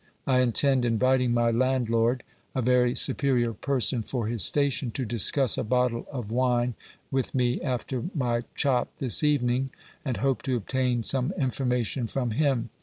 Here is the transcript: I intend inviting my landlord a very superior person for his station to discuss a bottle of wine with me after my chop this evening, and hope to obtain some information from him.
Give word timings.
I 0.25 0.39
intend 0.39 0.83
inviting 0.83 1.31
my 1.31 1.51
landlord 1.51 2.23
a 2.55 2.61
very 2.63 2.95
superior 2.95 3.53
person 3.53 4.01
for 4.01 4.25
his 4.25 4.41
station 4.43 4.89
to 4.93 5.05
discuss 5.05 5.59
a 5.59 5.63
bottle 5.63 6.07
of 6.11 6.31
wine 6.31 6.73
with 7.11 7.35
me 7.35 7.61
after 7.61 8.05
my 8.15 8.41
chop 8.55 8.87
this 8.97 9.21
evening, 9.21 9.69
and 10.03 10.17
hope 10.17 10.41
to 10.41 10.57
obtain 10.57 11.03
some 11.03 11.33
information 11.37 12.07
from 12.07 12.31
him. 12.31 12.71